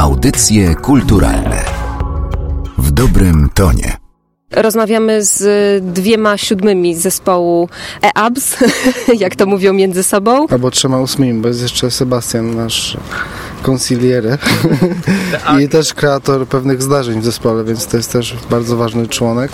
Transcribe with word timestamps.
Audycje 0.00 0.74
kulturalne 0.74 1.64
w 2.78 2.90
dobrym 2.90 3.50
tonie. 3.54 3.96
Rozmawiamy 4.50 5.24
z 5.24 5.44
dwiema 5.94 6.36
siódmymi 6.38 6.94
zespołu 6.94 7.68
EABS, 8.02 8.56
jak 9.18 9.36
to 9.36 9.46
mówią 9.46 9.72
między 9.72 10.02
sobą. 10.02 10.46
Albo 10.50 10.70
trzema 10.70 10.98
ósmymi, 10.98 11.40
bo 11.40 11.48
jest 11.48 11.62
jeszcze 11.62 11.90
Sebastian, 11.90 12.56
nasz 12.56 12.96
konsiliere 13.62 14.38
i 15.60 15.68
też 15.68 15.94
kreator 15.94 16.46
pewnych 16.46 16.82
zdarzeń 16.82 17.20
w 17.20 17.24
zespole, 17.24 17.64
więc 17.64 17.86
to 17.86 17.96
jest 17.96 18.12
też 18.12 18.36
bardzo 18.50 18.76
ważny 18.76 19.08
członek. 19.08 19.52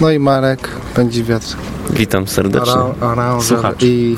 No 0.00 0.10
i 0.10 0.18
Marek 0.18 0.68
pędzi 0.94 1.24
wiatr. 1.24 1.56
Witam 1.90 2.26
serdecznie. 2.26 2.72
Ara- 3.00 3.40
Słuchacz. 3.40 3.82
I 3.82 4.16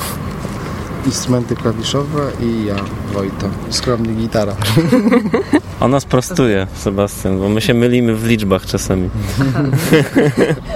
instrumenty 1.07 1.57
klawiszowe 1.57 2.30
i 2.41 2.65
ja, 2.65 2.75
Wojto. 3.12 3.48
Skromnie 3.71 4.15
gitara. 4.15 4.57
Ona 5.80 6.01
sprostuje, 6.01 6.66
Sebastian, 6.75 7.39
bo 7.39 7.48
my 7.48 7.61
się 7.61 7.75
mylimy 7.75 8.15
w 8.15 8.27
liczbach 8.27 8.66
czasami. 8.66 9.11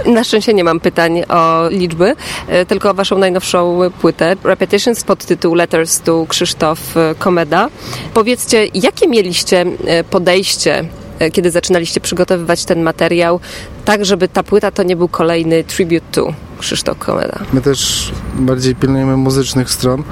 Na 0.05 0.23
szczęście 0.23 0.53
nie 0.53 0.63
mam 0.63 0.79
pytań 0.79 1.23
o 1.29 1.69
liczby, 1.69 2.15
e, 2.47 2.65
tylko 2.65 2.89
o 2.89 2.93
waszą 2.93 3.17
najnowszą 3.17 3.79
płytę 4.01 4.35
Repetitions 4.43 5.03
pod 5.03 5.25
tytuł 5.25 5.55
Letters 5.55 6.01
to 6.01 6.25
Krzysztof 6.29 6.97
e, 6.97 7.15
Komeda. 7.19 7.69
Powiedzcie, 8.13 8.67
jakie 8.73 9.07
mieliście 9.07 9.65
e, 9.85 10.03
podejście 10.03 10.85
kiedy 11.33 11.51
zaczynaliście 11.51 12.01
przygotowywać 12.01 12.65
ten 12.65 12.81
materiał, 12.81 13.39
tak 13.85 14.05
żeby 14.05 14.27
ta 14.27 14.43
płyta 14.43 14.71
to 14.71 14.83
nie 14.83 14.95
był 14.95 15.07
kolejny 15.07 15.63
tribute 15.63 16.05
to 16.11 16.33
Krzysztof 16.59 16.97
Komeda. 16.97 17.39
My 17.53 17.61
też 17.61 18.11
bardziej 18.35 18.75
pilnujemy 18.75 19.17
muzycznych 19.17 19.71
stron, 19.71 20.03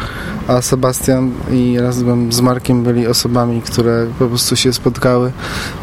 a 0.47 0.61
Sebastian 0.61 1.31
i 1.51 1.79
razem 1.79 2.31
z 2.31 2.41
Markiem 2.41 2.83
byli 2.83 3.07
osobami, 3.07 3.61
które 3.61 4.07
po 4.19 4.27
prostu 4.27 4.55
się 4.55 4.73
spotkały 4.73 5.31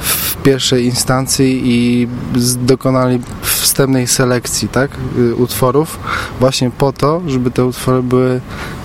w 0.00 0.36
pierwszej 0.42 0.84
instancji 0.84 1.62
i 1.64 2.08
dokonali 2.56 3.20
wstępnej 3.42 4.06
selekcji 4.06 4.68
tak, 4.68 4.90
y, 5.18 5.34
utworów 5.34 5.98
właśnie 6.40 6.70
po 6.70 6.92
to, 6.92 7.22
żeby 7.26 7.50
te 7.50 7.64
utwory 7.64 8.02
były 8.02 8.40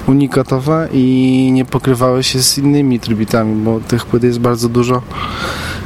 unikatowe 0.08 0.90
i 0.94 1.50
nie 1.54 1.66
pokrywały 1.66 2.24
się 2.24 2.44
z 2.44 2.58
innymi 2.58 3.00
tributami, 3.00 3.64
bo 3.64 3.80
tych 3.80 4.06
płyt 4.06 4.24
jest 4.24 4.40
bardzo 4.40 4.70
dużo 4.70 5.02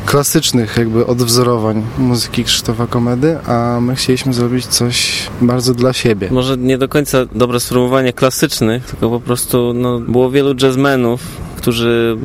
klasycznych 0.07 0.77
jakby 0.77 1.05
odwzorowań 1.05 1.83
muzyki 1.97 2.43
Krzysztofa 2.43 2.87
Komedy, 2.87 3.39
a 3.45 3.79
my 3.81 3.95
chcieliśmy 3.95 4.33
zrobić 4.33 4.65
coś 4.65 5.27
bardzo 5.41 5.73
dla 5.73 5.93
siebie. 5.93 6.27
Może 6.31 6.57
nie 6.57 6.77
do 6.77 6.87
końca 6.87 7.25
dobre 7.35 7.59
sformułowanie 7.59 8.13
klasycznych, 8.13 8.85
tylko 8.85 9.09
po 9.09 9.19
prostu 9.19 9.73
no, 9.73 9.99
było 9.99 10.31
wielu 10.31 10.55
jazzmenów, 10.61 11.21
którzy 11.57 12.17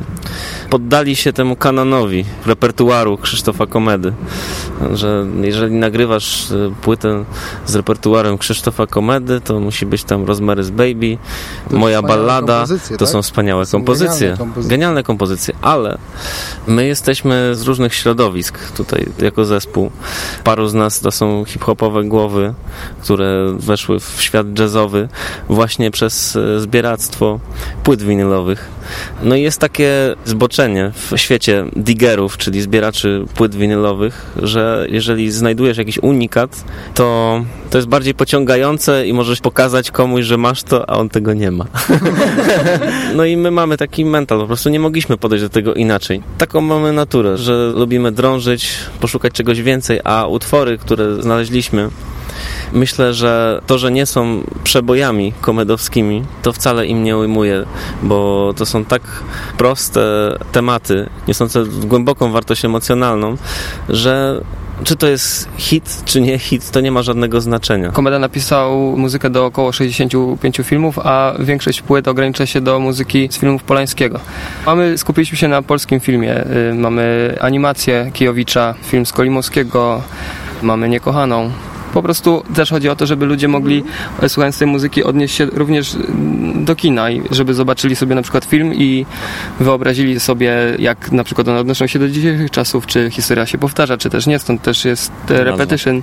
poddali 0.73 1.15
się 1.15 1.33
temu 1.33 1.55
kanonowi 1.55 2.25
repertuaru 2.45 3.17
Krzysztofa 3.17 3.65
Komedy. 3.67 4.13
Że 4.93 5.25
jeżeli 5.41 5.75
nagrywasz 5.75 6.51
y, 6.51 6.71
płytę 6.81 7.23
z 7.65 7.75
repertuarem 7.75 8.37
Krzysztofa 8.37 8.87
Komedy, 8.87 9.41
to 9.41 9.59
musi 9.59 9.85
być 9.85 10.03
tam 10.03 10.25
Rosemary's 10.25 10.69
Baby, 10.69 11.17
To 11.69 11.77
Moja 11.77 12.01
ballada. 12.01 12.65
To 12.89 12.97
tak? 12.97 13.07
są 13.07 13.21
wspaniałe 13.21 13.63
To 13.63 13.69
są 13.71 13.77
kompozycje. 13.77 14.19
genialne 14.19 14.37
kompozycje. 14.37 14.69
Genialne 14.69 15.03
kompozycje, 15.03 15.53
ale 15.61 15.97
my 16.67 16.85
jesteśmy 16.87 17.55
z 17.55 17.61
różnych 17.61 17.93
środowisk 17.93 18.71
tutaj 18.71 19.05
jako 19.19 19.45
zespół. 19.45 19.91
Paru 20.43 20.67
z 20.67 20.73
nas 20.73 20.99
to 20.99 21.11
są 21.11 21.45
hip-hopowe 21.45 22.03
głowy, 22.03 22.53
które 23.01 23.53
weszły 23.59 23.99
w 23.99 24.15
świat 24.21 24.59
jazzowy 24.59 25.09
właśnie 25.49 25.91
przez 25.91 26.35
e, 26.35 26.59
zbieractwo 26.59 27.39
płyt 27.83 28.01
winylowych. 28.03 28.69
No 29.23 29.35
i 29.35 29.41
jest 29.41 29.59
takie 29.59 30.15
zboczenie 30.25 30.62
w 30.93 31.17
świecie 31.17 31.65
diggerów, 31.75 32.37
czyli 32.37 32.61
zbieraczy 32.61 33.25
płyt 33.35 33.55
winylowych, 33.55 34.31
że 34.41 34.87
jeżeli 34.89 35.31
znajdujesz 35.31 35.77
jakiś 35.77 35.97
unikat, 35.97 36.63
to 36.93 37.41
to 37.73 37.77
jest 37.77 37.87
bardziej 37.87 38.13
pociągające 38.13 39.07
i 39.07 39.13
możesz 39.13 39.39
pokazać 39.39 39.91
komuś, 39.91 40.25
że 40.25 40.37
masz 40.37 40.63
to, 40.63 40.89
a 40.89 40.97
on 40.97 41.09
tego 41.09 41.33
nie 41.33 41.51
ma. 41.51 41.65
No 43.15 43.25
i 43.25 43.37
my 43.37 43.51
mamy 43.51 43.77
taki 43.77 44.05
mental, 44.05 44.39
po 44.39 44.47
prostu 44.47 44.69
nie 44.69 44.79
mogliśmy 44.79 45.17
podejść 45.17 45.43
do 45.43 45.49
tego 45.49 45.73
inaczej. 45.73 46.21
Taką 46.37 46.61
mamy 46.61 46.93
naturę, 46.93 47.37
że 47.37 47.71
lubimy 47.75 48.11
drążyć, 48.11 48.69
poszukać 48.99 49.33
czegoś 49.33 49.61
więcej, 49.61 49.99
a 50.03 50.27
utwory, 50.27 50.77
które 50.77 51.21
znaleźliśmy, 51.21 51.89
myślę, 52.73 53.13
że 53.13 53.61
to, 53.67 53.77
że 53.77 53.91
nie 53.91 54.05
są 54.05 54.43
przebojami 54.63 55.33
komedowskimi, 55.41 56.23
to 56.41 56.53
wcale 56.53 56.85
im 56.85 57.03
nie 57.03 57.17
ujmuje, 57.17 57.65
bo 58.03 58.53
to 58.57 58.65
są 58.65 58.85
tak 58.85 59.01
proste 59.57 60.01
tematy, 60.51 61.09
niosące 61.27 61.63
głęboką 61.65 62.31
wartość 62.31 62.65
emocjonalną, 62.65 63.37
że 63.89 64.41
czy 64.83 64.95
to 64.95 65.07
jest 65.07 65.49
hit, 65.57 66.01
czy 66.05 66.21
nie 66.21 66.39
hit, 66.39 66.71
to 66.71 66.81
nie 66.81 66.91
ma 66.91 67.01
żadnego 67.01 67.41
znaczenia. 67.41 67.91
Komeda 67.91 68.19
napisał 68.19 68.97
muzykę 68.97 69.29
do 69.29 69.45
około 69.45 69.71
65 69.71 70.57
filmów, 70.63 70.99
a 70.99 71.33
większość 71.39 71.81
płyt 71.81 72.07
ogranicza 72.07 72.45
się 72.45 72.61
do 72.61 72.79
muzyki 72.79 73.27
z 73.31 73.37
filmów 73.37 73.63
Polańskiego. 73.63 74.19
Mamy, 74.65 74.97
skupiliśmy 74.97 75.37
się 75.37 75.47
na 75.47 75.61
polskim 75.61 75.99
filmie. 75.99 76.45
Y, 76.71 76.73
Mamy 76.73 77.35
animację 77.41 78.11
Kijowicza, 78.13 78.75
film 78.83 79.05
z 79.05 79.11
Kolimowskiego, 79.11 80.01
mamy 80.61 80.89
Niekochaną. 80.89 81.51
Po 81.93 82.01
prostu 82.01 82.43
też 82.55 82.69
chodzi 82.69 82.89
o 82.89 82.95
to, 82.95 83.05
żeby 83.05 83.25
ludzie 83.25 83.47
mogli, 83.47 83.83
e, 84.21 84.29
słuchając 84.29 84.59
tej 84.59 84.67
muzyki, 84.67 85.03
odnieść 85.03 85.35
się 85.35 85.45
również 85.45 85.95
mm, 85.95 86.52
do 86.63 86.75
kina 86.75 87.11
i 87.11 87.21
żeby 87.31 87.53
zobaczyli 87.53 87.95
sobie 87.95 88.15
na 88.15 88.21
przykład 88.21 88.45
film 88.45 88.73
i 88.73 89.05
wyobrazili 89.59 90.19
sobie, 90.19 90.53
jak 90.79 91.11
na 91.11 91.23
przykład 91.23 91.47
one 91.47 91.59
odnoszą 91.59 91.87
się 91.87 91.99
do 91.99 92.09
dzisiejszych 92.09 92.51
czasów, 92.51 92.87
czy 92.87 93.11
historia 93.11 93.45
się 93.45 93.57
powtarza, 93.57 93.97
czy 93.97 94.09
też 94.09 94.27
nie. 94.27 94.39
Stąd 94.39 94.61
też 94.61 94.85
jest 94.85 95.11
e, 95.29 95.43
repetition 95.43 96.01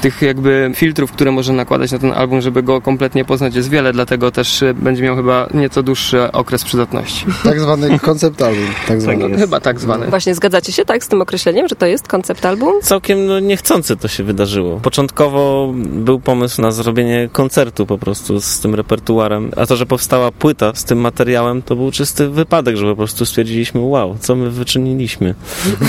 tych 0.00 0.22
jakby 0.22 0.70
filtrów, 0.74 1.12
które 1.12 1.32
można 1.32 1.54
nakładać 1.54 1.92
na 1.92 1.98
ten 1.98 2.12
album, 2.12 2.40
żeby 2.40 2.62
go 2.62 2.80
kompletnie 2.80 3.24
poznać 3.24 3.54
jest 3.54 3.70
wiele, 3.70 3.92
dlatego 3.92 4.30
też 4.30 4.62
e, 4.62 4.74
będzie 4.74 5.02
miał 5.02 5.16
chyba 5.16 5.48
nieco 5.54 5.82
dłuższy 5.82 6.32
okres 6.32 6.64
przydatności. 6.64 7.26
Tak 7.44 7.60
zwany 7.60 7.98
koncept 7.98 8.42
album. 8.42 8.66
Tak 8.88 9.00
zwany. 9.00 9.38
Chyba 9.38 9.60
tak 9.60 9.80
zwany. 9.80 10.06
Właśnie 10.06 10.34
zgadzacie 10.34 10.72
się 10.72 10.84
tak 10.84 11.04
z 11.04 11.08
tym 11.08 11.22
określeniem, 11.22 11.68
że 11.68 11.76
to 11.76 11.86
jest 11.86 12.08
koncept 12.08 12.46
album? 12.46 12.72
całkiem 12.82 13.26
no, 13.26 13.40
niechcący 13.40 13.96
to 13.96 14.08
się 14.08 14.24
wydarzyło. 14.24 14.80
Początkowo 14.80 15.72
był 15.74 16.20
pomysł 16.20 16.62
na 16.62 16.70
zrobienie 16.70 17.28
koncertu 17.32 17.86
po 17.86 17.98
prostu 17.98 18.40
z 18.40 18.60
tym 18.60 18.74
repertuarem, 18.74 19.50
a 19.56 19.66
to, 19.68 19.76
że 19.76 19.86
powstała 19.86 20.32
płyta 20.32 20.72
z 20.74 20.84
tym 20.84 20.98
materiałem, 20.98 21.62
to 21.62 21.76
był 21.76 21.90
czysty 21.90 22.28
wypadek, 22.28 22.76
że 22.76 22.86
po 22.86 22.96
prostu 22.96 23.26
stwierdziliśmy, 23.26 23.80
wow, 23.80 24.16
co 24.20 24.36
my 24.36 24.50
wyczyniliśmy. 24.50 25.34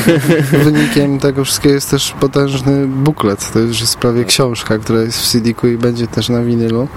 Wynikiem 0.66 1.20
tego 1.20 1.46
wszystkiego 1.46 1.76
jest 1.76 1.92
też 1.92 2.14
potężny 2.20 2.88
buklet. 2.88 3.52
To 3.54 3.60
już 3.60 3.82
jest 3.82 3.98
prawie 3.98 4.26
książka, 4.26 4.78
która 4.78 5.02
jest 5.02 5.22
w 5.22 5.28
CD-ku 5.28 5.68
i 5.68 5.78
będzie 5.78 6.08
też 6.08 6.30
na 6.30 6.42
winylu, 6.42 6.88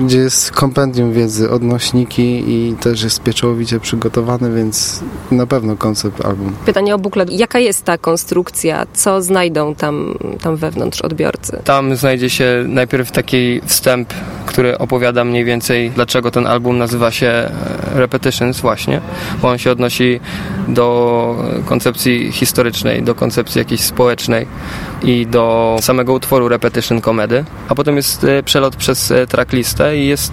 gdzie 0.00 0.18
jest 0.18 0.50
kompendium 0.50 1.12
wiedzy, 1.12 1.50
odnośniki 1.50 2.44
i 2.46 2.74
też 2.80 3.02
jest 3.02 3.22
pieczołowicie 3.22 3.80
przygotowany, 3.80 4.54
więc 4.54 5.00
na 5.30 5.46
pewno 5.46 5.76
koncept 5.76 6.24
album. 6.24 6.52
Pytanie 6.66 6.94
o 6.94 6.98
buklet. 6.98 7.30
Jaka 7.30 7.58
jest 7.58 7.84
ta 7.84 7.98
konstrukcja? 7.98 8.86
Co 8.92 9.22
znajdą 9.22 9.74
tam, 9.74 10.14
tam 10.42 10.56
wewnątrz 10.56 11.00
odbiorcy? 11.00 11.60
Tam 11.64 11.96
znajdzie 11.96 12.30
się 12.30 12.64
najpierw 12.66 13.10
taki 13.10 13.60
wstęp, 13.66 14.14
który 14.46 14.78
opowiada 14.78 15.24
mniej 15.24 15.44
więcej, 15.44 15.90
dlaczego 15.90 16.17
ten 16.30 16.46
album 16.46 16.78
nazywa 16.78 17.10
się 17.10 17.26
e, 17.26 17.50
Repetitions 17.94 18.60
właśnie, 18.60 19.00
bo 19.42 19.48
on 19.48 19.58
się 19.58 19.70
odnosi 19.70 20.20
do 20.68 21.44
koncepcji 21.66 22.32
historycznej, 22.32 23.02
do 23.02 23.14
koncepcji 23.14 23.58
jakiejś 23.58 23.80
społecznej 23.80 24.46
i 25.02 25.26
do 25.26 25.76
samego 25.80 26.12
utworu 26.12 26.48
Repetition 26.48 27.00
Komedy, 27.00 27.44
a 27.68 27.74
potem 27.74 27.96
jest 27.96 28.24
e, 28.24 28.42
przelot 28.42 28.76
przez 28.76 29.10
e, 29.10 29.26
tracklistę 29.26 29.98
i 29.98 30.06
jest 30.06 30.32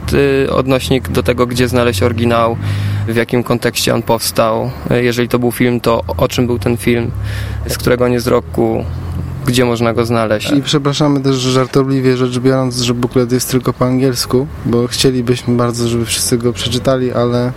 odnośnik 0.52 1.10
do 1.10 1.24
tego, 1.24 1.48
gdzie 1.48 1.68
znaleźć 1.68 2.04
oryginał, 2.04 2.58
w 3.08 3.16
jakim 3.16 3.44
kontekście 3.44 3.94
on 3.94 4.02
powstał. 4.02 4.72
Jeżeli 4.90 5.30
to 5.30 5.40
był 5.40 5.52
film, 5.52 5.80
to 5.80 6.04
o 6.18 6.28
czym 6.28 6.48
był 6.48 6.60
ten 6.60 6.78
film, 6.78 7.12
z 7.68 7.78
którego 7.78 8.06
on 8.06 8.12
jest 8.12 8.28
roku, 8.28 8.86
gdzie 9.46 9.66
można 9.66 9.94
go 9.94 10.06
znaleźć. 10.06 10.52
I 10.52 10.62
przepraszamy 10.62 11.20
też 11.20 11.36
żartobliwie 11.36 12.18
rzecz 12.18 12.40
biorąc, 12.40 12.78
że 12.78 12.94
buklet 12.94 13.32
jest 13.32 13.52
tylko 13.52 13.74
po 13.74 13.86
angielsku, 13.86 14.48
bo 14.66 14.88
chcielibyśmy 14.88 15.58
bardzo, 15.58 15.88
żeby 15.88 16.06
wszyscy 16.06 16.38
go 16.38 16.54
przeczytali, 16.54 17.12
ale 17.12 17.52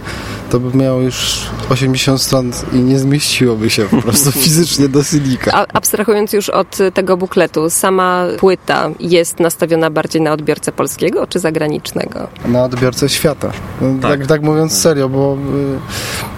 to 0.51 0.61
by 0.61 0.79
miało 0.79 1.01
już 1.01 1.47
80 1.71 2.23
stron 2.23 2.51
i 2.73 2.77
nie 2.77 2.99
zmieściłoby 2.99 3.71
się 3.71 3.85
po 3.85 4.03
prostu 4.03 4.33
fizycznie 4.43 4.89
do 4.89 5.05
CD-ka. 5.05 5.51
A, 5.55 5.67
abstrahując 5.73 6.33
już 6.33 6.49
od 6.49 6.79
tego 6.95 7.17
bukletu, 7.17 7.71
sama 7.71 8.27
płyta 8.39 8.91
jest 9.01 9.41
nastawiona 9.41 9.91
bardziej 9.91 10.23
na 10.23 10.33
odbiorcę 10.33 10.73
polskiego 10.73 11.27
czy 11.27 11.39
zagranicznego? 11.39 12.29
na 12.45 12.65
odbiorcę 12.65 13.09
świata. 13.09 13.53
No, 13.81 14.03
tak. 14.03 14.19
Tak. 14.19 14.27
Tak, 14.27 14.43
mówiąc 14.43 14.81
serio, 14.81 15.09
bo 15.09 15.37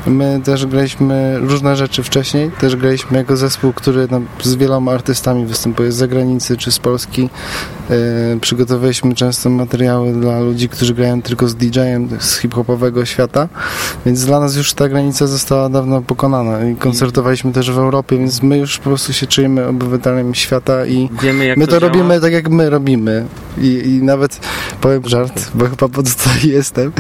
y, 0.07 0.11
my 0.11 0.41
też 0.45 0.67
graliśmy 0.67 1.39
różne 1.39 1.77
rzeczy 1.77 2.03
wcześniej. 2.03 2.51
Też 2.61 2.77
graliśmy 2.77 3.19
jako 3.19 3.37
zespół, 3.37 3.73
który 3.73 4.09
no, 4.11 4.21
z 4.43 4.55
wieloma 4.55 4.93
artystami 4.93 5.40
czasami 5.41 5.47
występuje 5.47 5.93
z 5.93 5.97
zagranicy 5.97 6.57
czy 6.57 6.73
z 6.73 6.79
Polski. 6.79 7.29
E, 7.91 8.41
przygotowaliśmy 8.41 9.15
często 9.15 9.51
materiały 9.51 10.13
dla 10.13 10.41
ludzi, 10.41 10.69
którzy 10.69 10.95
grają 10.95 11.23
tylko 11.23 11.49
z 11.49 11.55
DJ-em 11.55 12.09
z 12.21 12.39
hip-hopowego 12.39 13.05
świata, 13.05 13.49
więc 14.07 14.25
dla 14.25 14.41
nas 14.41 14.57
już 14.57 14.73
ta 14.73 14.89
granica 14.89 15.27
została 15.27 15.69
dawno 15.69 16.03
pokonana 16.03 16.65
i 16.65 16.77
koncertowaliśmy 16.77 17.53
też 17.53 17.71
w 17.71 17.79
Europie, 17.79 18.19
więc 18.19 18.43
my 18.43 18.59
już 18.59 18.79
po 18.79 18.85
prostu 18.85 19.13
się 19.13 19.27
czujemy 19.27 19.67
obywatelem 19.67 20.35
świata 20.35 20.87
i 20.87 21.09
Wiemy, 21.23 21.55
my 21.57 21.67
to 21.67 21.81
działa. 21.81 21.93
robimy 21.93 22.21
tak, 22.21 22.33
jak 22.33 22.49
my 22.49 22.71
robimy. 22.71 23.27
I, 23.59 23.67
I 23.67 24.03
nawet 24.03 24.41
powiem 24.81 25.03
żart, 25.07 25.51
bo 25.55 25.65
chyba 25.65 25.89
po 25.89 26.03
to 26.03 26.09
jestem, 26.49 26.93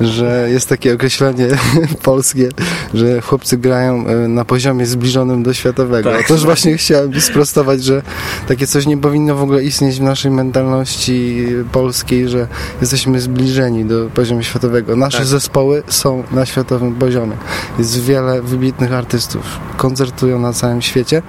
że 0.00 0.48
jest 0.50 0.68
takie 0.68 0.94
określenie 0.94 1.48
polskie, 2.02 2.48
że 2.94 3.20
chłopcy 3.20 3.58
grają 3.58 4.06
e, 4.06 4.28
na 4.28 4.44
poziomie 4.44 4.86
zbliżonym 4.86 5.42
do 5.42 5.54
światowego. 5.54 6.10
Tak. 6.10 6.20
Otóż 6.24 6.44
właśnie 6.44 6.76
chciałem 6.76 7.20
sprostować, 7.20 7.83
że 7.84 8.02
takie 8.48 8.66
coś 8.66 8.86
nie 8.86 8.96
powinno 8.96 9.34
w 9.34 9.42
ogóle 9.42 9.64
istnieć 9.64 9.98
w 9.98 10.02
naszej 10.02 10.30
mentalności 10.30 11.46
polskiej, 11.72 12.28
że 12.28 12.46
jesteśmy 12.80 13.20
zbliżeni 13.20 13.84
do 13.84 14.10
poziomu 14.14 14.42
światowego. 14.42 14.96
Nasze 14.96 15.18
Tak. 15.18 15.26
zespoły 15.26 15.82
są 15.86 16.22
na 16.32 16.46
światowym 16.46 16.94
poziomie. 16.94 17.36
Jest 17.78 18.00
wiele 18.04 18.42
wybitnych 18.42 18.92
artystów, 18.92 19.60
koncertują 19.76 20.38
na 20.38 20.52
całym 20.52 20.82
świecie 20.82 21.22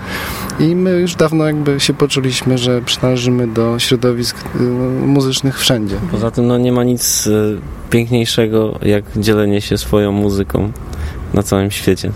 i 0.60 0.76
my 0.76 0.92
już 0.92 1.16
dawno 1.16 1.46
jakby 1.46 1.80
się 1.80 1.94
poczuliśmy, 1.94 2.58
że 2.58 2.82
przynależymy 2.82 3.48
do 3.48 3.80
środowisk 3.80 4.38
y, 4.56 4.64
muzycznych 5.06 5.60
wszędzie. 5.60 5.96
Poza 6.12 6.32
tym 6.32 6.48
no, 6.48 6.58
nie 6.58 6.72
ma 6.72 6.84
nic 6.84 7.28
e, 7.28 7.32
piękniejszego 7.90 8.80
jak 8.82 9.04
dzielenie 9.16 9.62
się 9.62 9.78
swoją 9.78 10.12
muzyką 10.12 10.72
na 11.34 11.44
całym 11.44 11.72
świecie. 11.72 12.12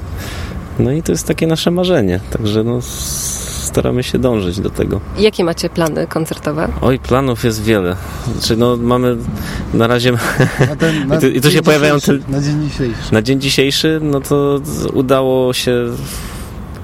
No 0.80 0.92
i 0.92 1.04
to 1.04 1.12
jest 1.12 1.28
takie 1.28 1.48
nasze 1.48 1.72
marzenie, 1.72 2.20
także 2.32 2.64
no, 2.64 2.80
staramy 3.80 4.04
się 4.04 4.20
dążyć 4.20 4.60
do 4.60 4.70
tego. 4.70 5.00
Jakie 5.18 5.44
macie 5.44 5.70
plany 5.70 6.08
koncertowe? 6.08 6.68
Oj, 6.81 7.00
planów 7.00 7.44
jest 7.44 7.64
wiele. 7.64 7.96
Znaczy, 8.38 8.58
no, 8.58 8.78
mamy 8.78 9.18
na 9.74 9.88
razie 9.88 10.12
Na 10.70 10.76
ten, 10.76 11.08
na 11.08 11.16
I 11.16 11.20
tu- 11.20 11.28
i 11.28 11.42
tu 11.42 11.52
się 11.52 11.62
pojawiają 11.62 12.00
te- 12.00 12.20
Na 12.31 12.42
dzień 12.42 12.70
dzisiejszy. 12.70 13.14
na 13.14 13.22
dzień 13.22 13.42
dzisiejszy, 13.42 14.00
no 14.04 14.22
to 14.22 14.62
udało 14.94 15.54
się 15.54 15.86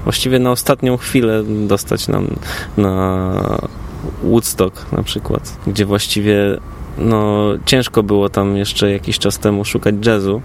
właściwie 0.04 0.38
na 0.38 0.50
ostatnią 0.50 0.96
chwilę 0.96 1.42
dostać 1.68 2.08
nam 2.08 2.26
na 2.76 3.32
Woodstock 4.24 4.92
na 4.92 5.02
przykład, 5.02 5.56
gdzie 5.66 5.84
właściwie 5.86 6.36
no, 6.98 7.44
ciężko 7.66 8.02
było 8.02 8.28
tam 8.28 8.56
jeszcze 8.56 8.90
jakiś 8.90 9.18
czas 9.18 9.38
temu 9.38 9.64
szukać 9.64 9.94
jazzu, 10.06 10.42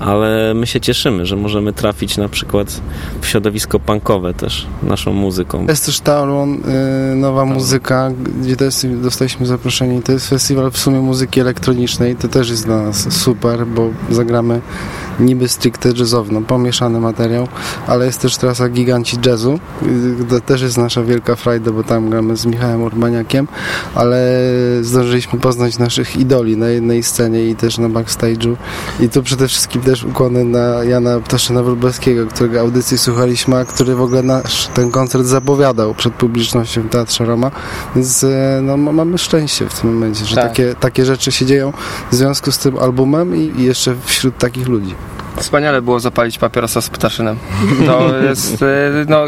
ale 0.00 0.54
my 0.54 0.66
się 0.66 0.80
cieszymy, 0.80 1.26
że 1.26 1.36
możemy 1.36 1.72
trafić 1.72 2.16
na 2.16 2.28
przykład 2.28 2.80
w 3.20 3.26
środowisko 3.26 3.80
punkowe 3.80 4.34
też 4.34 4.66
naszą 4.82 5.12
muzyką. 5.12 5.66
Jest 5.68 5.86
też 5.86 6.00
Taurun, 6.00 6.54
y, 7.12 7.16
nowa 7.16 7.44
muzyka, 7.44 8.10
gdzie 8.42 8.56
też 8.56 8.74
dostaliśmy 9.02 9.46
zaproszenie. 9.46 10.02
To 10.02 10.12
jest 10.12 10.28
festiwal 10.28 10.70
w 10.70 10.78
sumie 10.78 11.00
muzyki 11.00 11.40
elektronicznej. 11.40 12.16
To 12.16 12.28
też 12.28 12.50
jest 12.50 12.64
dla 12.64 12.82
nas 12.82 13.12
super, 13.12 13.66
bo 13.66 13.90
zagramy 14.10 14.60
niby 15.20 15.48
stricte 15.48 15.88
jazzowo, 15.98 16.32
no, 16.32 16.40
pomieszany 16.40 17.00
materiał, 17.00 17.48
ale 17.86 18.06
jest 18.06 18.20
też 18.20 18.36
trasa 18.36 18.68
Giganci 18.68 19.16
Jazzu. 19.26 19.58
Y, 20.22 20.24
To 20.28 20.40
też 20.40 20.62
jest 20.62 20.78
nasza 20.78 21.02
wielka 21.02 21.36
frajda, 21.36 21.70
bo 21.70 21.84
tam 21.84 22.10
gramy 22.10 22.36
z 22.36 22.46
Michałem 22.46 22.82
Urbaniakiem, 22.82 23.48
ale 23.94 24.40
zdążyliśmy 24.82 25.40
poznać 25.40 25.78
naszych 25.78 26.16
idoli 26.16 26.56
na 26.56 26.68
jednej 26.68 27.02
scenie 27.02 27.44
i 27.44 27.56
też 27.56 27.78
na 27.78 27.88
backstage'u. 27.88 28.56
I 29.00 29.08
tu 29.08 29.22
przede 29.22 29.48
wszystkim 29.48 29.82
też 29.86 30.04
ukłony 30.04 30.44
na 30.44 30.84
Jana 30.84 31.20
Ptaszyna 31.20 31.62
Wróblewskiego, 31.62 32.26
którego 32.26 32.60
audycji 32.60 32.98
słuchaliśmy, 32.98 33.56
a 33.56 33.64
który 33.64 33.94
w 33.94 34.00
ogóle 34.00 34.22
nasz 34.22 34.66
ten 34.66 34.90
koncert 34.90 35.24
zapowiadał 35.24 35.94
przed 35.94 36.14
publicznością 36.14 36.82
w 36.82 36.88
Teatrze 36.88 37.24
Roma, 37.24 37.50
więc 37.96 38.24
e, 38.24 38.60
no, 38.62 38.76
ma- 38.76 38.92
mamy 38.92 39.18
szczęście 39.18 39.68
w 39.68 39.80
tym 39.80 39.94
momencie, 39.94 40.24
że 40.24 40.34
Tak. 40.34 40.44
takie, 40.48 40.74
takie 40.80 41.04
rzeczy 41.04 41.32
się 41.32 41.46
dzieją 41.46 41.72
w 42.12 42.14
związku 42.14 42.52
z 42.52 42.58
tym 42.58 42.78
albumem 42.78 43.36
i, 43.36 43.52
i 43.60 43.62
jeszcze 43.62 43.94
wśród 44.04 44.38
takich 44.38 44.68
ludzi. 44.68 44.94
Wspaniale 45.36 45.82
było 45.82 46.00
zapalić 46.00 46.38
papierosa 46.38 46.80
z 46.80 46.90
ptaszynem. 46.90 47.36
To 47.86 48.18
jest, 48.28 48.62
e, 48.62 48.66
no, 49.08 49.24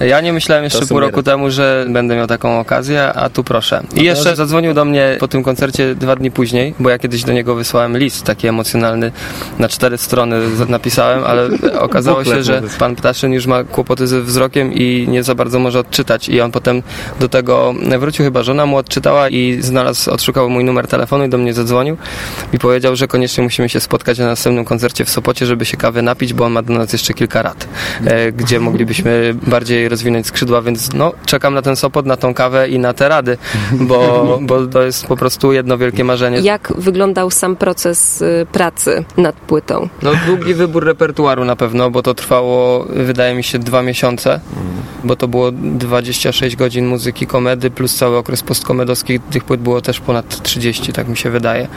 ja 0.00 0.20
nie 0.20 0.32
myślałem 0.32 0.64
jeszcze 0.64 0.86
pół 0.86 1.00
roku 1.00 1.22
temu, 1.22 1.50
że 1.50 1.86
będę 1.88 2.16
miał 2.16 2.26
taką 2.26 2.60
okazję, 2.60 3.12
a 3.12 3.30
tu 3.30 3.44
proszę. 3.44 3.82
I 3.96 4.04
jeszcze 4.04 4.36
zadzwonił 4.36 4.74
do 4.74 4.84
mnie 4.84 5.16
po 5.20 5.28
tym 5.28 5.42
koncercie 5.42 5.94
dwa 5.94 6.16
dni 6.16 6.30
później, 6.30 6.74
bo 6.78 6.90
ja 6.90 6.98
kiedyś 6.98 7.24
do 7.24 7.32
niego 7.32 7.54
wysłałem 7.54 7.98
list 7.98 8.24
taki 8.24 8.48
emocjonalny, 8.48 9.12
na 9.58 9.68
cztery 9.68 9.98
strony 9.98 10.40
napisałem, 10.68 11.24
ale 11.24 11.48
okazało 11.78 12.24
się, 12.24 12.42
że 12.42 12.62
pan 12.78 12.96
Ptaszyn 12.96 13.32
już 13.32 13.46
ma 13.46 13.64
kłopoty 13.64 14.06
ze 14.06 14.20
wzrokiem 14.20 14.72
i 14.72 15.06
nie 15.08 15.22
za 15.22 15.34
bardzo 15.34 15.58
może 15.58 15.78
odczytać 15.78 16.28
i 16.28 16.40
on 16.40 16.50
potem 16.52 16.82
do 17.20 17.28
tego 17.28 17.74
wrócił, 17.98 18.24
chyba 18.24 18.42
żona 18.42 18.66
mu 18.66 18.76
odczytała 18.76 19.28
i 19.28 19.58
znalazł, 19.60 20.10
odszukał 20.10 20.50
mój 20.50 20.64
numer 20.64 20.86
telefonu 20.86 21.24
i 21.24 21.28
do 21.28 21.38
mnie 21.38 21.54
zadzwonił 21.54 21.96
i 22.52 22.58
powiedział, 22.58 22.96
że 22.96 23.08
koniecznie 23.08 23.44
musimy 23.44 23.68
się 23.68 23.80
spotkać 23.80 24.18
na 24.18 24.26
następnym 24.26 24.64
koncercie 24.64 25.04
w 25.04 25.10
Sopocie, 25.10 25.19
żeby 25.42 25.64
się 25.64 25.76
kawy 25.76 26.02
napić, 26.02 26.34
bo 26.34 26.44
on 26.44 26.52
ma 26.52 26.62
do 26.62 26.74
nas 26.74 26.92
jeszcze 26.92 27.14
kilka 27.14 27.42
rad, 27.42 27.68
e, 28.04 28.32
gdzie 28.32 28.60
moglibyśmy 28.60 29.34
bardziej 29.46 29.88
rozwinąć 29.88 30.26
skrzydła, 30.26 30.62
więc 30.62 30.92
no, 30.92 31.12
czekam 31.26 31.54
na 31.54 31.62
ten 31.62 31.76
Sopot, 31.76 32.06
na 32.06 32.16
tą 32.16 32.34
kawę 32.34 32.68
i 32.68 32.78
na 32.78 32.92
te 32.92 33.08
rady, 33.08 33.38
bo, 33.72 33.98
bo 34.42 34.66
to 34.66 34.82
jest 34.82 35.06
po 35.06 35.16
prostu 35.16 35.52
jedno 35.52 35.78
wielkie 35.78 36.04
marzenie. 36.04 36.38
Jak 36.38 36.72
wyglądał 36.76 37.30
sam 37.30 37.56
proces 37.56 38.22
y, 38.22 38.46
pracy 38.52 39.04
nad 39.16 39.34
płytą? 39.36 39.88
No 40.02 40.10
długi 40.26 40.54
wybór 40.54 40.84
repertuaru 40.84 41.44
na 41.44 41.56
pewno, 41.56 41.90
bo 41.90 42.02
to 42.02 42.14
trwało 42.14 42.86
wydaje 42.90 43.34
mi 43.34 43.44
się 43.44 43.58
dwa 43.58 43.82
miesiące, 43.82 44.40
bo 45.04 45.16
to 45.16 45.28
było 45.28 45.52
26 45.52 46.56
godzin 46.56 46.86
muzyki 46.86 47.26
komedy 47.26 47.70
plus 47.70 47.94
cały 47.94 48.16
okres 48.16 48.42
postkomedowski, 48.42 49.20
tych 49.20 49.44
płyt 49.44 49.60
było 49.60 49.80
też 49.80 50.00
ponad 50.00 50.42
30, 50.42 50.92
tak 50.92 51.08
mi 51.08 51.16
się 51.16 51.30
wydaje. 51.30 51.68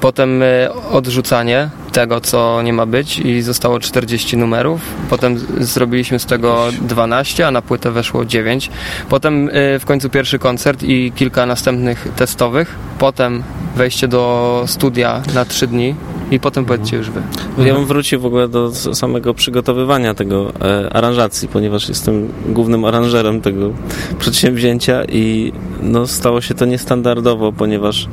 Potem 0.00 0.42
e, 0.42 0.70
odrzucanie 0.90 1.70
tego, 1.90 2.20
co 2.20 2.62
nie 2.62 2.72
ma 2.72 2.86
być 2.86 3.18
i 3.18 3.42
zostało 3.42 3.80
40 3.80 4.36
numerów. 4.36 4.80
Potem 5.10 5.38
zrobiliśmy 5.60 6.18
z 6.18 6.26
tego 6.26 6.66
12, 6.82 7.46
a 7.46 7.50
na 7.50 7.62
płytę 7.62 7.90
weszło 7.90 8.24
9. 8.24 8.70
Potem 9.08 9.48
e, 9.52 9.78
w 9.78 9.84
końcu 9.84 10.10
pierwszy 10.10 10.38
koncert 10.38 10.82
i 10.82 11.12
kilka 11.16 11.46
następnych 11.46 12.08
testowych. 12.16 12.74
Potem 12.98 13.42
wejście 13.76 14.08
do 14.08 14.64
studia 14.66 15.22
na 15.34 15.44
3 15.44 15.66
dni 15.66 15.94
i 16.30 16.40
potem 16.40 16.64
powiedzcie 16.64 16.96
już 16.96 17.10
wy. 17.10 17.22
Ja 17.58 17.74
bym 17.74 17.86
wrócił 17.86 18.20
w 18.20 18.26
ogóle 18.26 18.48
do 18.48 18.72
samego 18.74 19.34
przygotowywania 19.34 20.14
tego 20.14 20.52
e, 20.60 20.92
aranżacji, 20.92 21.48
ponieważ 21.48 21.88
jestem 21.88 22.28
głównym 22.48 22.84
aranżerem 22.84 23.40
tego 23.40 23.70
przedsięwzięcia 24.18 25.04
i 25.04 25.52
no, 25.82 26.06
stało 26.06 26.40
się 26.40 26.54
to 26.54 26.64
niestandardowo, 26.64 27.52
ponieważ 27.52 28.08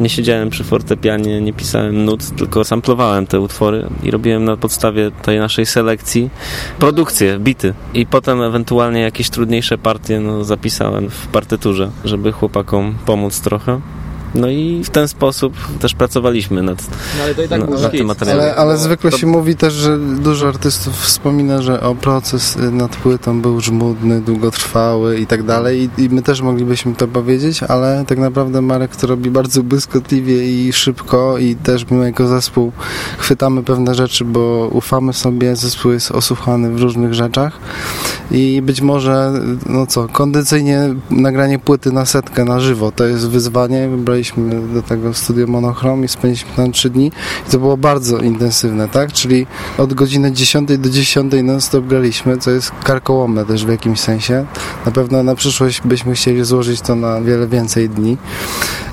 nie 0.00 0.08
siedziałem 0.08 0.50
przy 0.50 0.64
fortepianie, 0.64 1.40
nie 1.40 1.52
pisałem 1.52 2.04
nut, 2.04 2.36
tylko 2.36 2.64
samplowałem 2.64 3.26
te 3.26 3.40
utwory 3.40 3.86
i 4.02 4.10
robiłem 4.10 4.44
na 4.44 4.56
podstawie 4.56 5.10
tej 5.10 5.38
naszej 5.38 5.66
selekcji 5.66 6.30
produkcję, 6.78 7.38
bity 7.38 7.74
i 7.94 8.06
potem 8.06 8.42
ewentualnie 8.42 9.00
jakieś 9.00 9.30
trudniejsze 9.30 9.78
partie 9.78 10.20
no, 10.20 10.44
zapisałem 10.44 11.10
w 11.10 11.26
partyturze, 11.26 11.90
żeby 12.04 12.32
chłopakom 12.32 12.94
pomóc 13.06 13.40
trochę. 13.40 13.80
No 14.36 14.48
i 14.48 14.84
w 14.84 14.90
ten 14.90 15.08
sposób 15.08 15.54
też 15.80 15.94
pracowaliśmy 15.94 16.62
nad, 16.62 16.82
No 17.18 17.24
ale 17.24 17.34
to 17.34 17.42
i 17.42 17.48
tak 17.48 17.68
nad 17.68 17.90
tym 17.90 18.06
materiałem. 18.06 18.42
Ale, 18.42 18.56
ale 18.56 18.76
zwykle 18.76 19.12
się 19.12 19.26
mówi 19.26 19.56
też, 19.56 19.74
że 19.74 19.98
dużo 19.98 20.48
artystów 20.48 21.00
wspomina, 21.00 21.62
że 21.62 21.80
o 21.80 21.94
proces 21.94 22.56
y, 22.56 22.70
nad 22.70 22.96
płytą 22.96 23.40
był 23.40 23.60
żmudny, 23.60 24.20
długotrwały 24.20 25.18
i 25.18 25.26
tak 25.26 25.42
dalej 25.42 25.90
I, 25.98 26.02
i 26.02 26.08
my 26.08 26.22
też 26.22 26.40
moglibyśmy 26.40 26.94
to 26.94 27.08
powiedzieć, 27.08 27.62
ale 27.62 28.04
tak 28.06 28.18
naprawdę 28.18 28.62
Marek 28.62 28.96
to 28.96 29.06
robi 29.06 29.30
bardzo 29.30 29.62
błyskotliwie 29.62 30.48
i 30.48 30.72
szybko 30.72 31.38
i 31.38 31.56
też 31.56 31.90
my 31.90 32.04
jako 32.04 32.28
zespół 32.28 32.72
chwytamy 33.18 33.62
pewne 33.62 33.94
rzeczy, 33.94 34.24
bo 34.24 34.68
ufamy 34.72 35.12
sobie, 35.12 35.56
zespół 35.56 35.92
jest 35.92 36.10
osłuchany 36.10 36.70
w 36.70 36.82
różnych 36.82 37.14
rzeczach 37.14 37.58
i 38.30 38.62
być 38.62 38.80
może, 38.80 39.32
no 39.66 39.86
co, 39.86 40.08
kondycyjnie 40.08 40.94
nagranie 41.10 41.58
płyty 41.58 41.92
na 41.92 42.06
setkę 42.06 42.44
na 42.44 42.60
żywo 42.60 42.92
to 42.92 43.04
jest 43.04 43.28
wyzwanie. 43.28 43.88
Wybraliśmy 44.34 44.74
do 44.74 44.82
tego 44.82 45.14
studio 45.14 45.46
Monochrom 45.46 46.04
i 46.04 46.08
spędziliśmy 46.08 46.56
tam 46.56 46.72
trzy 46.72 46.90
dni 46.90 47.12
i 47.48 47.50
to 47.50 47.58
było 47.58 47.76
bardzo 47.76 48.18
intensywne, 48.18 48.88
tak? 48.88 49.12
Czyli 49.12 49.46
od 49.78 49.94
godziny 49.94 50.32
10 50.32 50.78
do 50.78 50.90
10 50.90 51.32
non-stop 51.42 51.86
graliśmy, 51.86 52.38
co 52.38 52.50
jest 52.50 52.72
karkołomne 52.84 53.44
też 53.44 53.66
w 53.66 53.68
jakimś 53.68 54.00
sensie. 54.00 54.46
Na 54.86 54.92
pewno 54.92 55.22
na 55.22 55.34
przyszłość 55.34 55.80
byśmy 55.84 56.14
chcieli 56.14 56.44
złożyć 56.44 56.80
to 56.80 56.94
na 56.94 57.20
wiele 57.20 57.46
więcej 57.46 57.88
dni. 57.88 58.16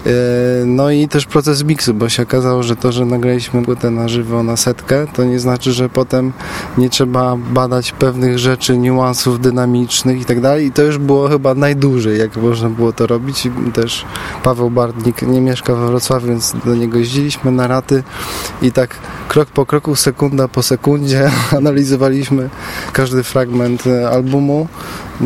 E, 0.06 0.66
No 0.66 0.92
i 0.92 1.08
też 1.08 1.26
proces 1.26 1.64
miksu, 1.64 1.94
bo 1.94 2.10
się 2.10 2.24
okazało, 2.24 2.64
że 2.64 2.76
to, 2.76 2.92
że 2.92 3.06
nagraliśmy 3.06 3.64
płytę 3.64 3.92
na 3.92 4.08
żywo 4.08 4.44
na 4.44 4.58
setkę, 4.58 5.08
to 5.14 5.24
nie 5.24 5.40
znaczy, 5.40 5.74
że 5.74 5.90
potem 5.90 6.34
nie 6.78 6.90
trzeba 6.90 7.36
badać 7.38 7.92
pewnych 7.92 8.40
rzeczy, 8.40 8.78
niuansów 8.78 9.42
dynamicznych 9.42 10.22
i 10.22 10.26
tak 10.26 10.42
dalej. 10.42 10.66
I 10.66 10.72
to 10.72 10.82
już 10.82 10.98
było 10.98 11.30
chyba 11.30 11.56
najdłużej, 11.56 12.20
jak 12.20 12.38
można 12.38 12.70
było 12.70 12.94
to 12.94 13.08
robić. 13.08 13.46
I 13.46 13.72
też 13.72 14.06
Paweł 14.44 14.70
Bartnik 14.70 15.23
nie 15.28 15.42
mieszka 15.42 15.76
we 15.76 15.88
Wrocławiu, 15.88 16.28
więc 16.28 16.56
do 16.66 16.76
niego 16.76 16.98
jeździliśmy 16.98 17.52
na 17.52 17.68
raty 17.68 18.04
i 18.62 18.72
tak 18.72 18.96
krok 19.28 19.50
po 19.50 19.66
kroku, 19.66 19.96
sekunda 19.96 20.48
po 20.48 20.64
sekundzie 20.64 21.32
analizowaliśmy 21.58 22.50
każdy 22.94 23.24
fragment 23.24 23.88
e, 23.88 24.10
albumu 24.10 24.68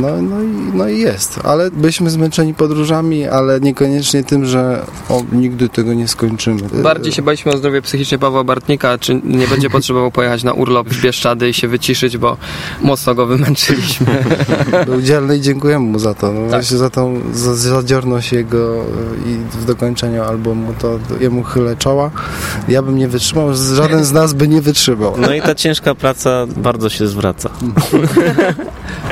No, 0.01 0.22
no, 0.22 0.44
i, 0.44 0.48
no 0.74 0.88
i 0.89 1.00
jest, 1.00 1.39
ale 1.44 1.72
byliśmy 1.72 2.10
zmęczeni 2.10 2.54
podróżami, 2.54 3.27
ale 3.27 3.60
niekoniecznie 3.60 4.24
tym, 4.24 4.46
że 4.46 4.86
o, 5.10 5.24
nigdy 5.32 5.70
tego 5.70 5.94
nie 5.94 6.08
skończymy. 6.08 6.62
Bardziej 6.84 7.13
się 7.13 7.22
baliśmy 7.22 7.51
o 7.51 7.58
zdrowie 7.58 7.82
psychiczne 7.82 8.20
Pawła 8.20 8.44
Bartnika, 8.44 8.98
czy 8.98 9.22
nie 9.24 9.48
będzie 9.48 9.70
potrzebował 9.70 10.12
pojechać 10.12 10.44
na 10.44 10.54
urlop 10.54 10.89
w 10.89 11.01
Bieszczady 11.01 11.50
i 11.50 11.54
się 11.54 11.68
wyciszyć, 11.68 12.18
bo 12.18 12.38
mocno 12.82 13.16
go 13.16 13.25
wymęczyliśmy. 13.25 14.08
Był 14.86 15.01
dzielny 15.01 15.38
i 15.38 15.42
dziękujemy 15.42 15.86
mu 15.86 16.00
za 16.00 16.13
to. 16.13 16.32
No, 16.32 16.51
Tak. 16.51 16.63
Za 16.63 16.89
tą 16.89 17.22
za 17.34 17.56
zadziorność 17.56 18.32
jego 18.32 18.58
y, 18.75 19.30
i 19.30 19.58
w 19.62 19.66
dokończeniu 19.66 20.24
albumu, 20.24 20.74
to 20.80 21.00
jemu 21.20 21.44
chylę 21.44 21.75
czoła. 21.75 22.12
Ja 22.68 22.82
bym 22.82 22.98
nie 22.98 23.08
wytrzymał, 23.08 23.56
żaden 23.74 24.04
z 24.04 24.12
nas 24.12 24.34
by 24.34 24.48
nie 24.48 24.62
wytrzymał. 24.62 25.13
No 25.18 25.34
i 25.34 25.42
ta 25.42 25.56
ciężka 25.56 25.96
praca 25.96 26.46
bardzo 26.58 26.89
się 26.89 27.08
zwraca. 27.08 27.50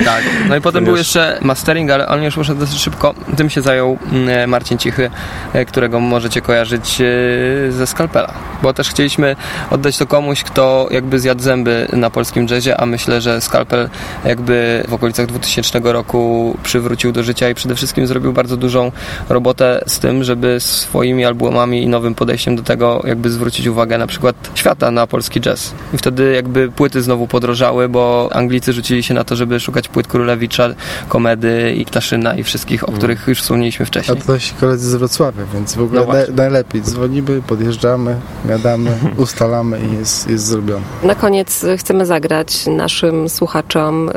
Tak. 0.06 0.24
No 0.50 0.56
i 0.56 0.62
potem 0.62 0.75
Ponieważ- 0.80 0.86
był 0.86 0.98
jeszcze 0.98 1.38
mastering, 1.42 1.92
ale 1.92 2.08
on 2.08 2.24
już 2.24 2.36
poszedł 2.36 2.60
dosyć 2.60 2.80
szybko. 2.80 3.14
Tym 3.38 3.50
się 3.50 3.62
zajął 3.62 3.98
mm, 4.12 4.50
Marcin 4.50 4.78
Cichy, 4.78 5.10
e, 5.54 5.66
którego 5.66 6.00
możecie 6.00 6.42
kojarzyć 6.42 7.02
e, 7.02 7.72
ze 7.72 7.88
Skalpela. 7.88 8.34
Bo 8.64 8.74
też 8.74 8.90
chcieliśmy 8.90 9.36
oddać 9.72 9.98
to 9.98 10.08
komuś, 10.08 10.44
kto 10.44 10.88
jakby 10.92 11.20
zjadł 11.20 11.42
zęby 11.42 11.88
na 11.94 12.10
polskim 12.10 12.48
jazzie, 12.48 12.82
a 12.82 12.86
myślę, 12.86 13.22
że 13.22 13.42
Skalpel 13.42 13.90
jakby 14.26 14.84
w 14.88 14.94
okolicach 14.94 15.26
2000 15.26 15.80
roku 15.84 16.58
przywrócił 16.64 17.12
do 17.12 17.24
życia 17.24 17.50
i 17.50 17.56
przede 17.56 17.76
wszystkim 17.76 18.08
zrobił 18.08 18.34
bardzo 18.34 18.58
dużą 18.58 18.92
robotę 19.30 19.84
z 19.88 20.00
tym, 20.00 20.24
żeby 20.24 20.60
swoimi 20.60 21.26
albumami 21.26 21.84
i 21.84 21.88
nowym 21.88 22.16
podejściem 22.16 22.56
do 22.56 22.64
tego 22.64 23.02
jakby 23.06 23.30
zwrócić 23.30 23.68
uwagę 23.68 23.98
na 23.98 24.08
przykład 24.08 24.36
świata 24.56 24.92
na 24.92 25.08
polski 25.08 25.42
jazz. 25.42 25.74
I 25.94 25.98
wtedy 25.98 26.34
jakby 26.34 26.72
płyty 26.72 27.02
znowu 27.02 27.28
podrożały, 27.28 27.90
bo 27.90 28.30
Anglicy 28.34 28.74
rzucili 28.74 29.04
się 29.04 29.14
na 29.14 29.24
to, 29.24 29.36
żeby 29.36 29.60
szukać 29.60 29.88
płyt 29.88 30.08
Królewicza, 30.56 30.82
Komedy 31.10 31.74
i 31.78 31.86
Ptaszyna 31.86 32.36
i 32.36 32.44
wszystkich, 32.44 32.90
o 32.90 32.92
których 32.92 33.28
już 33.28 33.42
wspomnieliśmy 33.42 33.84
A 33.84 33.88
wcześniej. 33.88 34.18
to 34.18 34.34
nasi 34.34 34.54
koledzy 34.54 34.90
z 34.90 34.96
Wrocławia, 34.96 35.44
więc 35.54 35.76
w 35.76 35.82
ogóle 35.82 36.06
No 36.08 36.14
na, 36.14 36.20
najlepiej 36.36 36.82
dzwonimy, 36.82 37.42
podjeżdżamy, 37.48 38.16
gadamy, 38.46 38.92
ustalamy 39.18 39.80
i 39.80 39.98
jest, 39.98 40.30
jest 40.30 40.46
zrobione. 40.46 40.82
Na 41.04 41.16
koniec 41.16 41.66
chcemy 41.78 42.06
zagrać 42.06 42.66
naszym 42.66 43.30
słuchaczom 43.30 44.10
y, 44.10 44.14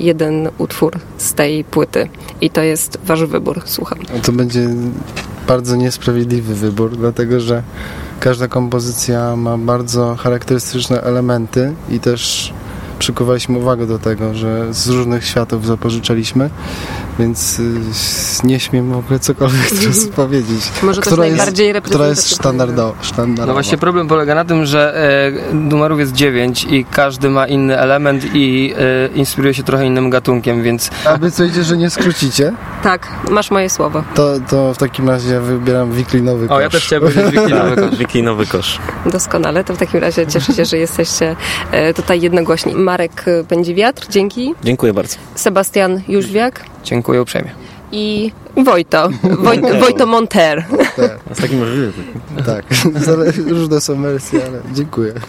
jeden 0.00 0.48
utwór 0.58 0.98
z 1.18 1.34
tej 1.34 1.64
płyty 1.64 2.08
i 2.40 2.50
to 2.50 2.62
jest 2.62 2.98
wasz 3.04 3.24
wybór. 3.24 3.62
Słucham. 3.64 3.98
No 4.14 4.20
To 4.20 4.32
będzie 4.32 4.68
bardzo 5.48 5.76
niesprawiedliwy 5.76 6.54
wybór, 6.54 6.96
dlatego 6.96 7.40
że 7.40 7.62
każda 8.20 8.48
kompozycja 8.48 9.36
ma 9.36 9.58
bardzo 9.58 10.14
charakterystyczne 10.16 11.02
elementy 11.02 11.72
i 11.90 12.00
też 12.00 12.52
przykuwaliśmy 13.02 13.58
uwagę 13.58 13.86
do 13.86 13.98
tego, 13.98 14.34
że 14.34 14.74
z 14.74 14.88
różnych 14.88 15.24
światów 15.26 15.66
zapożyczaliśmy, 15.66 16.50
więc 17.18 17.58
y, 17.60 17.64
nie 18.44 18.60
śmiem 18.60 18.92
w 18.92 18.96
ogóle 18.96 19.18
cokolwiek 19.18 19.70
teraz 19.70 20.06
powiedzieć. 20.06 20.60
Może 20.82 21.00
też 21.00 21.06
Która 21.12 21.26
jest, 21.26 21.36
najbardziej 21.36 21.74
która 21.82 22.06
jest 22.06 22.22
reprezentatywna. 22.32 23.04
standardowa. 23.04 23.46
No 23.46 23.52
właśnie 23.52 23.78
problem 23.78 24.08
polega 24.08 24.34
na 24.34 24.44
tym, 24.44 24.66
że 24.66 24.94
e, 25.50 25.54
numerów 25.54 25.98
jest 25.98 26.12
dziewięć 26.12 26.64
i 26.64 26.84
każdy 26.84 27.30
ma 27.30 27.46
inny 27.46 27.78
element 27.78 28.24
i 28.34 28.74
e, 28.78 29.14
inspiruje 29.14 29.54
się 29.54 29.62
trochę 29.62 29.86
innym 29.86 30.10
gatunkiem, 30.10 30.62
więc 30.62 30.90
Obiecujecie, 31.14 31.64
że 31.64 31.76
nie 31.76 31.90
skrócicie, 31.90 32.52
Tak, 32.82 33.08
masz 33.30 33.50
moje 33.50 33.70
słowo. 33.70 34.02
to, 34.14 34.32
to 34.50 34.74
w 34.74 34.78
takim 34.78 35.08
razie 35.08 35.40
wybieram 35.40 35.92
wiklinowy 35.92 36.48
kosz. 36.48 36.56
O, 36.56 36.60
ja 36.60 36.70
też 36.70 36.86
chciałem 36.86 37.02
powiedzieć 37.04 37.32
wiklinowy 37.32 37.76
kosz. 37.76 37.98
Wiklinowy 38.02 38.46
kosz. 38.46 38.78
Doskonale, 39.12 39.64
to 39.64 39.74
w 39.74 39.78
takim 39.78 40.00
razie 40.00 40.26
cieszę 40.26 40.52
się, 40.52 40.64
że 40.64 40.78
jesteście 40.78 41.36
e, 41.70 41.94
tutaj 41.94 42.20
jednogłośni. 42.20 42.74
Marek 42.92 43.28
y, 43.28 43.44
Pędzi 43.48 43.74
Wiatr, 43.74 44.06
dzięki. 44.10 44.54
Dziękuję 44.64 44.92
bardzo. 44.92 45.16
Sebastian 45.34 46.00
Jóźwiak 46.08 46.64
Dziękuję 46.84 47.22
uprzejmie. 47.22 47.50
i 47.92 48.32
Wojto. 48.64 49.08
Woj, 49.38 49.60
Wojto 49.80 50.06
Monter. 50.06 50.64
Tak, 50.96 51.18
A 51.30 51.34
z 51.34 51.38
takim 51.38 51.58
możliwym. 51.58 51.92
tak. 52.46 52.64
Zale- 53.06 53.32
różne 53.48 53.80
są 53.80 54.02
wersje, 54.02 54.40
ale 54.46 54.60
dziękuję. 54.74 55.12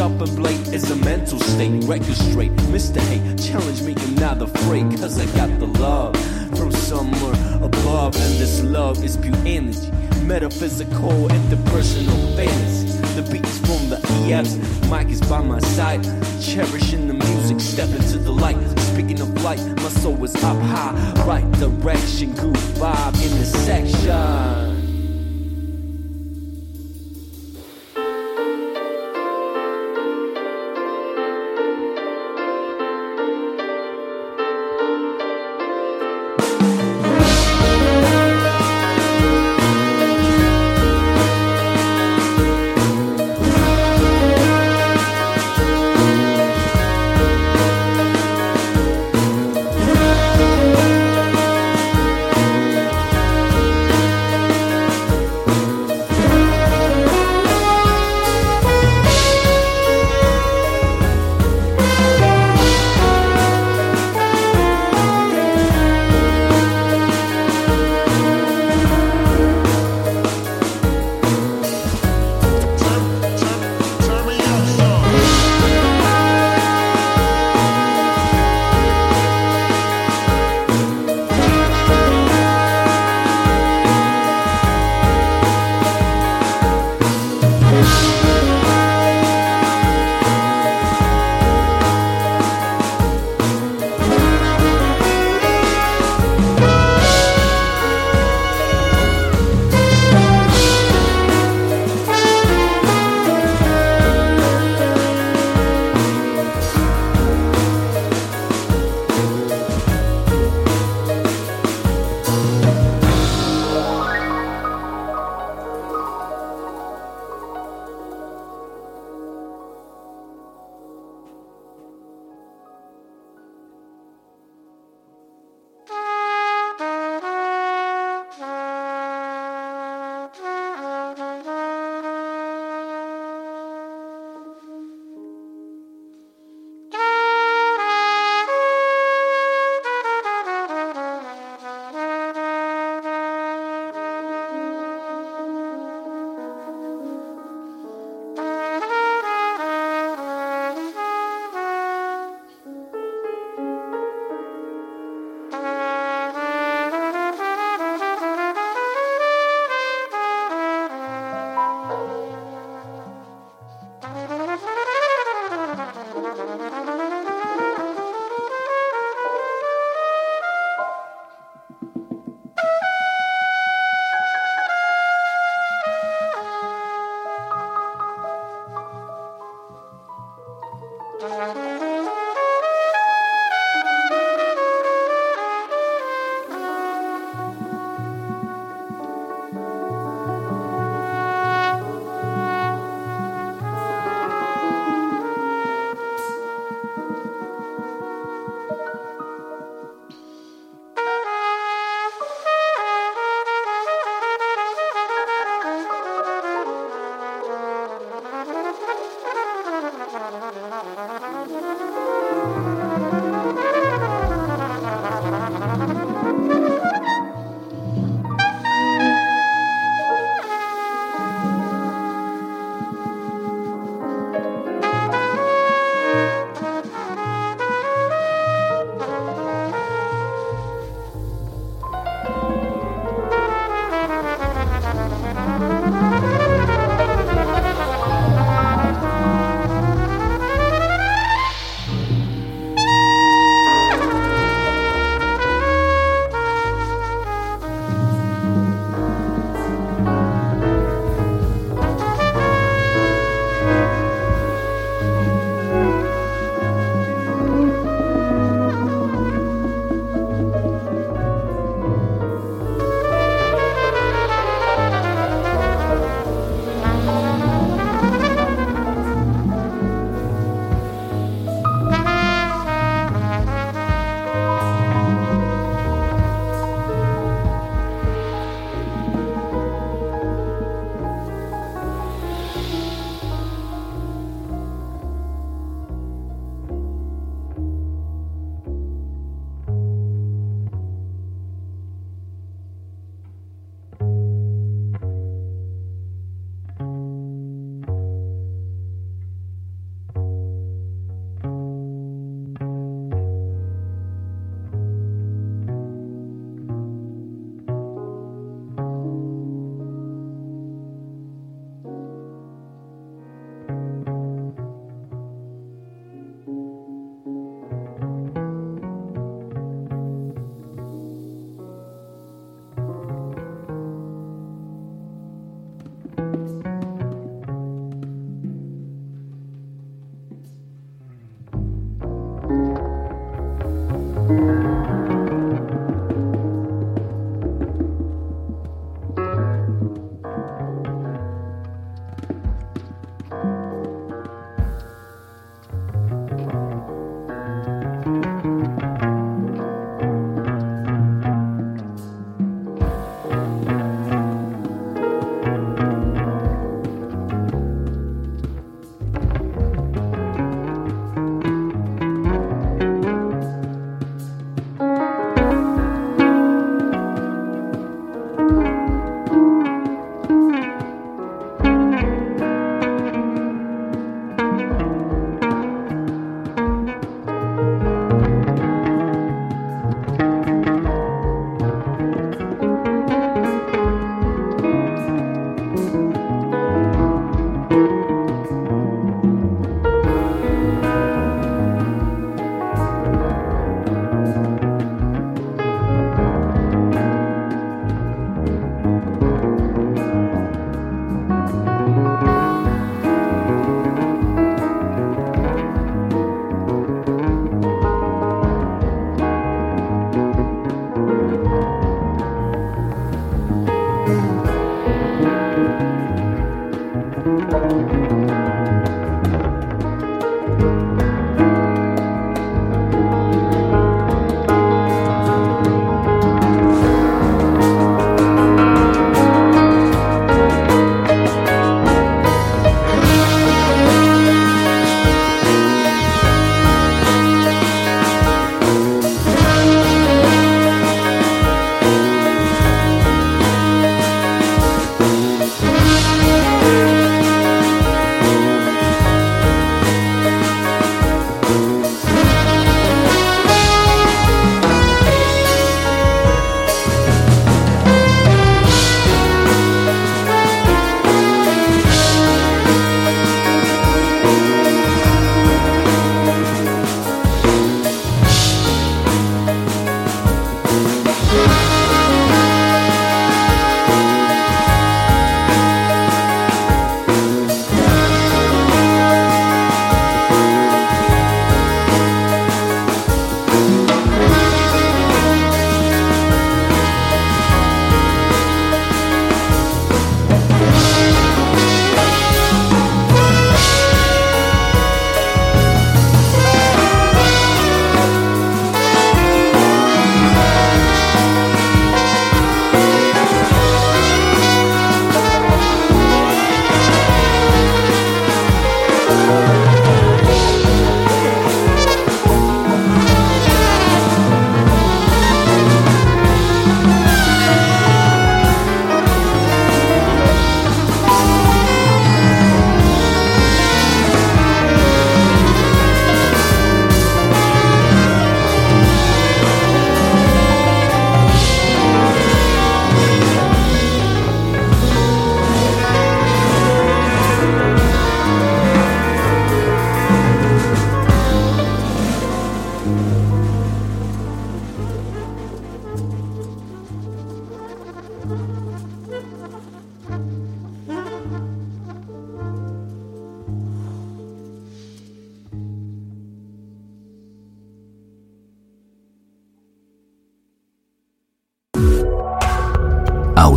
gate, 0.00 0.20
and 0.20 0.36
blade 0.36 0.68
is 0.68 0.90
a 0.90 0.96
mental 0.96 1.38
state. 1.38 1.84
Record 1.84 2.14
straight, 2.14 2.52
Mr. 2.72 3.00
Hate, 3.08 3.38
challenge 3.38 3.82
me, 3.82 3.94
I'm 3.98 4.14
not 4.14 4.40
afraid, 4.40 4.88
cause 4.98 5.18
I 5.18 5.26
got 5.36 5.58
the 5.58 5.66
love 5.66 6.16
from 6.56 6.72
somewhere 6.72 7.34
above. 7.62 8.16
And 8.16 8.34
this 8.38 8.62
love 8.62 9.04
is 9.04 9.16
pure 9.16 9.36
energy, 9.44 9.90
metaphysical, 10.22 11.30
and 11.30 11.50
the 11.50 11.56
interpersonal 11.56 12.36
fantasy. 12.36 12.88
The 13.14 13.30
beats 13.30 13.58
from 13.58 13.90
the 13.90 13.96
EFs, 14.24 14.56
mic 14.90 15.08
is 15.08 15.20
by 15.20 15.42
my 15.42 15.60
side. 15.60 16.02
Cherishing 16.40 17.06
the 17.06 17.14
music, 17.14 17.60
step 17.60 17.90
into 17.90 18.18
the 18.18 18.32
light. 18.32 18.56
Speaking 18.92 19.20
of 19.20 19.42
light, 19.42 19.60
my 19.76 19.90
soul 20.00 20.24
is 20.24 20.34
up 20.36 20.56
high, 20.72 21.24
right 21.26 21.50
direction, 21.58 22.34
good 22.34 22.56
vibe 22.80 23.14
in 23.22 24.69